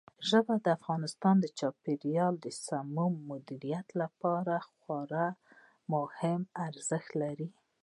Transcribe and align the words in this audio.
ژبې 0.29 0.55
د 0.65 0.67
افغانستان 0.77 1.35
د 1.41 1.45
چاپیریال 1.59 2.33
د 2.39 2.47
سم 2.65 2.87
مدیریت 3.31 3.87
لپاره 4.01 4.55
خورا 4.69 5.27
مهم 5.93 6.41
ارزښت 6.67 7.11
لري. 7.21 7.49